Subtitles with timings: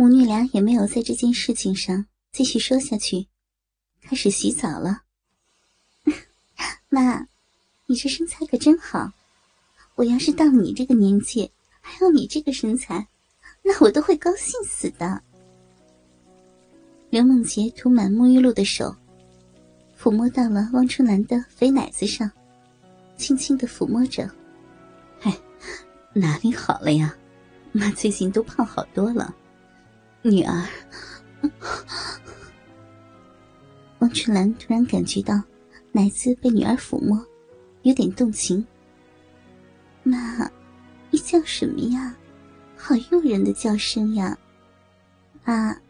[0.00, 3.26] 母女俩也没有在这件事情上继续说下去，
[4.00, 5.02] 开始洗澡了。
[6.88, 7.26] 妈，
[7.86, 9.10] 你这身材可真好，
[9.96, 11.50] 我要是到你这个年纪
[11.80, 13.08] 还有你这个身材，
[13.64, 15.20] 那我都会高兴死的。
[17.10, 18.94] 刘梦洁涂满沐浴露的手，
[20.00, 22.30] 抚摸到了汪春兰的肥奶子上，
[23.16, 24.30] 轻轻的抚摸着。
[25.22, 25.36] 哎，
[26.12, 27.16] 哪里好了呀？
[27.72, 29.34] 妈最近都胖好多了。
[30.28, 30.68] 女儿，
[33.98, 35.42] 王春兰突然感觉到
[35.90, 37.18] 奶子被女儿抚摸，
[37.82, 38.64] 有点动情。
[40.02, 40.50] 妈，
[41.10, 42.14] 你叫什么呀？
[42.76, 44.38] 好诱人的叫声呀！
[45.44, 45.80] 啊。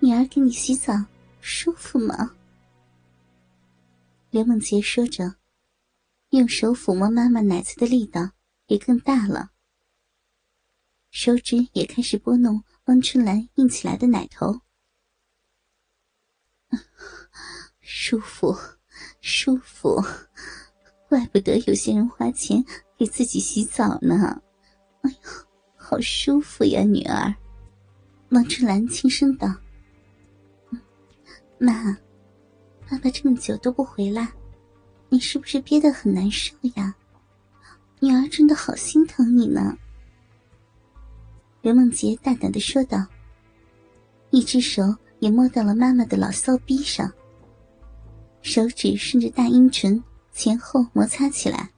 [0.00, 0.92] 女儿给你洗澡
[1.40, 2.34] 舒服吗？
[4.30, 5.36] 刘梦洁说着，
[6.30, 8.32] 用手抚摸妈妈奶子的力道
[8.66, 9.50] 也更大了，
[11.12, 14.60] 手指也开始拨弄汪春兰硬起来的奶头，
[17.80, 18.56] 舒服，
[19.20, 20.02] 舒服，
[21.08, 22.64] 怪不得有些人花钱
[22.98, 24.42] 给自己洗澡呢。
[25.02, 25.18] 哎呀，
[25.76, 27.32] 好舒服呀，女儿！
[28.30, 29.46] 汪春兰轻声道。
[31.58, 31.96] 妈，
[32.90, 34.32] 爸爸这么久都不回来，
[35.08, 36.92] 你是不是憋得很难受呀？
[38.00, 39.78] 女儿真的好心疼你呢。
[41.62, 43.06] 刘梦洁大胆的说道，
[44.30, 44.82] 一只手
[45.20, 47.12] 也摸到了妈妈的老骚逼上，
[48.42, 50.02] 手指顺着大阴唇
[50.32, 51.70] 前后摩擦起来。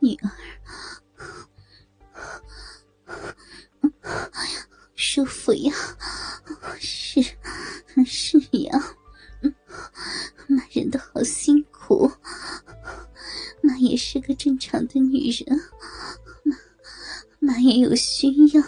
[0.00, 0.30] 女儿，
[4.94, 5.72] 舒服呀。
[6.78, 7.22] 是，
[8.04, 8.96] 是呀，
[10.46, 12.10] 妈忍的好辛苦，
[13.62, 15.58] 妈也是个正常的女人，
[17.44, 18.62] 妈也有需要，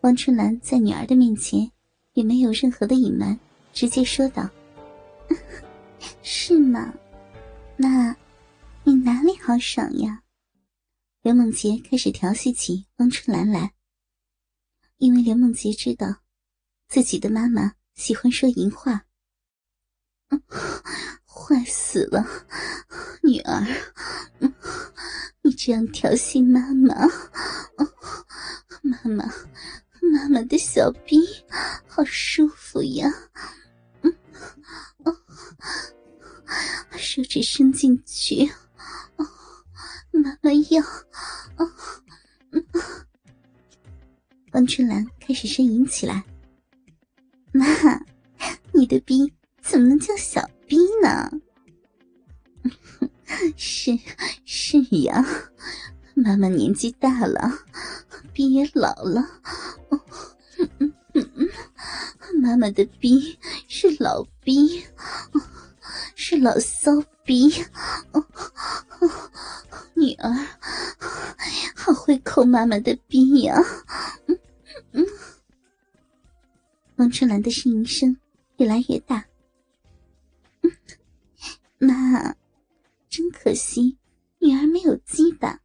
[0.02, 1.70] 王春兰在女儿的面前
[2.14, 3.38] 也没有任何的隐瞒，
[3.74, 4.50] 直接说道
[6.24, 6.94] ：“是吗？
[7.76, 8.16] 那
[8.84, 10.24] 你哪里好爽呀？”
[11.22, 13.74] 刘梦洁开始调戏起汪春兰来，
[14.98, 16.08] 因为刘梦洁知道
[16.88, 19.06] 自己的妈妈喜欢说淫话。
[21.50, 22.24] 坏死了，
[23.24, 23.66] 女儿，
[25.42, 26.94] 你这样调戏妈妈，
[28.84, 29.26] 妈妈，
[30.00, 31.20] 妈妈的小臂
[31.88, 33.12] 好舒服呀，
[34.04, 34.16] 嗯，
[35.06, 35.18] 哦
[36.96, 38.48] 手指伸进去。
[39.16, 39.28] 哦
[40.12, 40.84] 妈妈要，
[44.52, 46.24] 汪春兰开始呻吟起来。
[47.52, 47.66] 妈，
[48.72, 49.34] 你的逼
[49.64, 50.39] 怎么能叫小
[56.22, 57.50] 妈妈年纪大了，
[58.34, 59.26] 逼也老了。
[62.42, 63.38] 妈妈的逼
[63.70, 64.84] 是老逼，
[66.16, 66.92] 是老骚
[67.24, 67.50] 逼。
[69.94, 70.30] 女儿，
[71.74, 73.58] 好会抠妈妈的逼呀！
[76.98, 78.18] 王春兰的呻吟声
[78.58, 79.26] 越来越大。
[81.78, 82.36] 妈，
[83.10, 83.98] 真可惜，
[84.40, 85.62] 女儿没有鸡巴。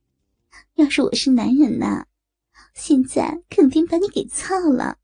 [0.74, 2.04] 要是我是男人呐，
[2.74, 4.98] 现在肯定把你给操了。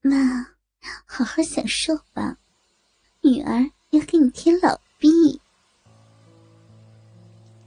[0.00, 0.54] 妈，
[1.04, 2.38] 好好享受吧，
[3.20, 5.40] 女儿要给你添老逼。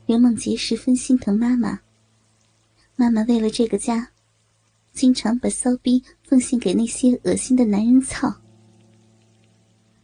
[0.05, 1.81] 刘梦洁十分心疼妈妈。
[2.95, 4.09] 妈妈为了这个家，
[4.93, 8.33] 经常把骚逼奉献给那些恶心的男人操。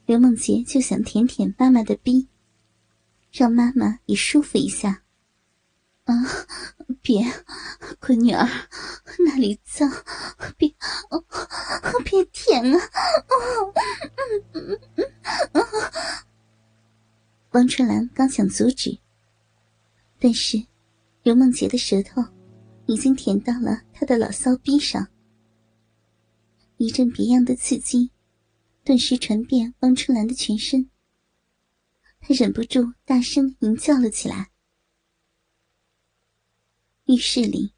[0.06, 2.28] 刘梦洁就想舔舔妈妈的逼，
[3.31, 5.03] 让妈妈也舒服一下。
[6.07, 6.13] 啊，
[7.01, 7.22] 别，
[8.00, 8.47] 闺女儿，
[9.25, 9.91] 那里脏，
[10.57, 10.73] 别，
[12.06, 12.79] 别舔啊！
[17.51, 18.97] 王春兰刚想阻止。
[20.18, 20.65] 但是，
[21.24, 22.24] 刘梦洁的舌头
[22.86, 25.06] 已经舔到了他的老骚逼上，
[26.77, 28.12] 一阵别样的刺激，
[28.86, 30.89] 顿时传遍汪春兰的全身。
[32.21, 34.51] 她忍不住大声吟叫了起来。
[37.07, 37.74] 浴室里，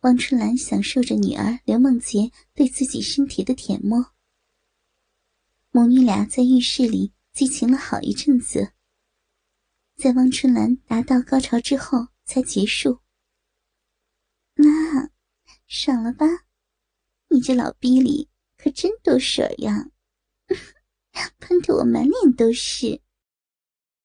[0.00, 4.12] 汪春兰享受着女儿刘梦洁对自己身体的舔摸。
[5.70, 8.72] 母女俩在浴室里激情了好一阵子。
[9.96, 12.98] 在汪春兰达到高潮之后才结束。
[14.54, 14.68] 妈，
[15.66, 16.26] 爽了吧？
[17.28, 18.28] 你这老逼里
[18.58, 19.88] 可真多水呀，
[21.40, 23.00] 喷得我满脸都是。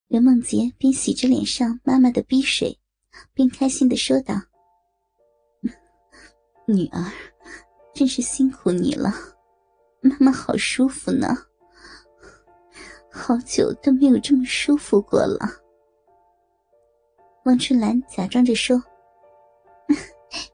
[0.08, 2.80] 刘梦洁边洗着脸上妈妈的逼水，
[3.34, 4.36] 边开心的说道
[6.68, 7.04] ：“女儿，
[7.94, 9.14] 真是辛苦你了，
[10.02, 11.28] 妈妈好舒服呢，
[13.12, 15.40] 好久都没有这么舒服过了。”
[17.46, 18.82] 王春兰假装着说：“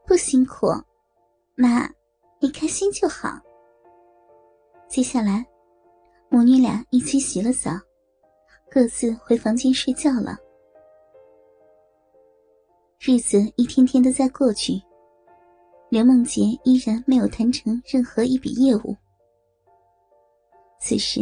[0.08, 0.68] 不辛苦，
[1.56, 1.90] 妈，
[2.40, 3.40] 你开心就好。”
[4.88, 5.46] 接下来，
[6.30, 7.72] 母女俩一起洗了澡，
[8.72, 10.38] 各自回房间睡觉了。
[13.00, 14.82] 日子一天天的在过去，
[15.90, 18.96] 刘梦洁依然没有谈成任何一笔业务。
[20.80, 21.22] 此时，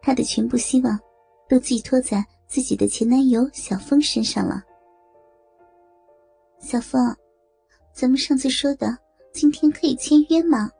[0.00, 0.98] 她的全部希望
[1.48, 4.62] 都寄托在自己的前男友小峰身上了。
[6.60, 7.14] 小峰，
[7.92, 8.96] 咱们上次说的，
[9.32, 10.70] 今天可以签约吗？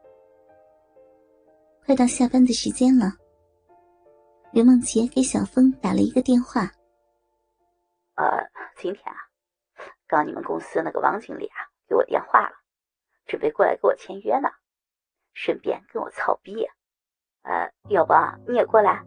[1.84, 3.12] 快到下班的时间了，
[4.52, 6.72] 刘梦洁给小峰打了一个电话。
[8.14, 8.24] 呃，
[8.80, 9.18] 今天啊，
[10.06, 12.54] 刚你们公司那个王经理啊给我电话了，
[13.26, 14.48] 准备过来给我签约呢，
[15.32, 16.66] 顺便跟我操逼。
[17.42, 18.12] 呃，要不
[18.50, 19.04] 你也过来？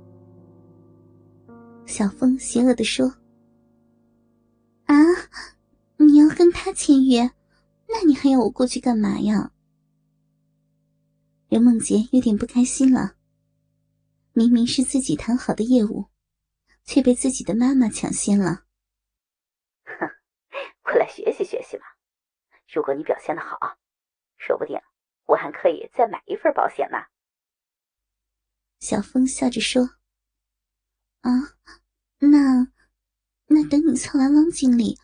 [1.85, 3.07] 小峰邪恶的说
[4.85, 4.95] ：“啊。”
[5.99, 7.31] 你要跟他签约，
[7.87, 9.51] 那你还要我过去干嘛呀？
[11.49, 13.15] 刘梦洁有点不开心了。
[14.31, 16.05] 明明是自己谈好的业务，
[16.83, 18.65] 却被自己的妈妈抢先了。
[20.87, 21.83] 哼，过来学习学习嘛！
[22.73, 23.77] 如果你表现的好，
[24.37, 24.79] 说不定
[25.25, 26.97] 我还可以再买一份保险呢。
[28.79, 29.83] 小峰笑着说
[31.21, 31.29] ：“啊，
[32.19, 32.71] 那
[33.47, 34.97] 那等你操完汪经理。”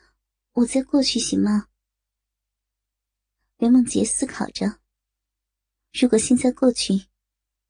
[0.56, 1.68] 我再过去行吗？
[3.57, 4.68] 刘梦洁思考着，
[6.00, 6.94] 如果现在过去，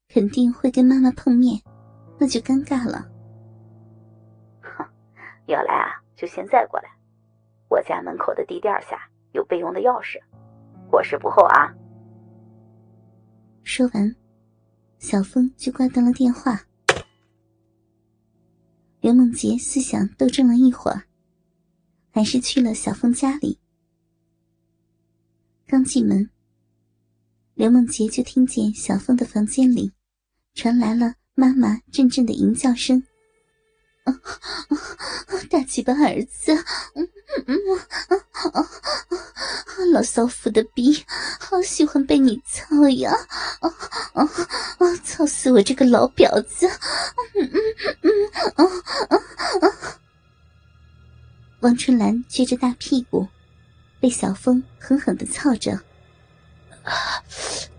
[0.09, 1.63] 肯定会跟妈妈碰面，
[2.19, 3.09] 那就尴尬了。
[4.61, 4.85] 哼，
[5.47, 6.89] 要来啊，就现在过来。
[7.73, 10.19] 我家门口的地垫下有备用的钥匙，
[10.91, 11.73] 过时不候啊。
[13.63, 14.15] 说完，
[14.99, 16.61] 小峰就挂断了电话。
[19.01, 21.01] 刘梦洁思想斗争了一会儿。
[22.11, 23.57] 还是去了小峰家里。
[25.65, 26.29] 刚进门，
[27.55, 29.91] 刘梦洁就听见小峰的房间里
[30.53, 33.01] 传来了妈妈阵阵的吟叫声
[34.05, 34.77] ：“啊啊，
[35.49, 36.53] 大鸡巴儿子，
[37.47, 37.57] 嗯
[39.77, 41.03] 嗯，老骚妇的逼，
[41.39, 43.11] 好喜欢被你操呀！
[43.59, 43.69] 啊
[44.13, 44.23] 啊
[44.79, 46.67] 啊，操死我这个老婊子！
[47.35, 47.59] 嗯嗯
[48.01, 48.09] 嗯，
[48.55, 48.63] 啊
[49.09, 49.17] 啊
[49.61, 49.99] 啊！”
[51.61, 53.27] 王春兰撅着大屁股，
[53.99, 55.79] 被小峰狠狠的操着。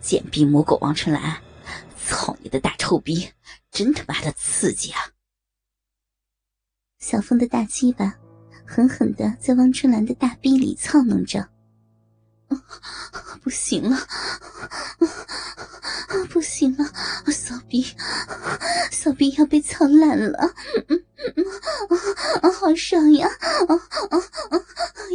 [0.00, 1.40] 贱逼母狗王春兰，
[2.04, 3.30] 操你的大臭逼，
[3.70, 5.00] 真他妈的刺激啊！
[6.98, 8.16] 小峰的大鸡巴
[8.66, 11.49] 狠狠的在汪春兰的大逼里操弄着。
[13.43, 13.99] 不行了，
[16.31, 16.84] 不行了，
[17.32, 17.84] 骚逼，
[18.90, 20.55] 骚逼要被操烂了，
[22.55, 23.28] 好爽呀！
[23.69, 23.75] 啊
[24.11, 24.19] 啊
[24.50, 24.61] 啊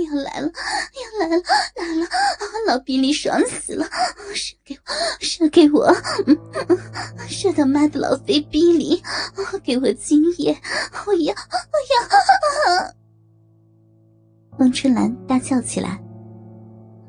[0.07, 1.43] 要来了，要来了，
[1.75, 2.07] 来了！
[2.67, 3.89] 老逼里爽死了，
[4.33, 5.95] 射给我，射给我，
[7.27, 9.01] 射到妈的老肥逼里，
[9.63, 10.61] 给我精液！
[11.07, 11.77] 我要，我
[12.75, 12.95] 要！
[14.59, 15.99] 王春兰大叫起来。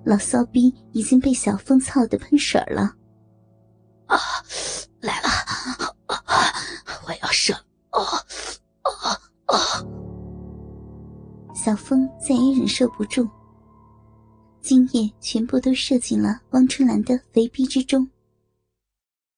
[0.05, 2.95] 老骚逼已经被小风操的喷水了，
[4.07, 4.17] 啊，
[5.01, 5.29] 来了，
[7.07, 7.53] 我要射，
[7.91, 8.01] 啊
[8.83, 9.13] 啊
[9.47, 9.55] 啊！
[11.55, 13.29] 小风再也忍受不住，
[14.63, 18.09] 精液全部都射进了汪春兰的肥逼之中。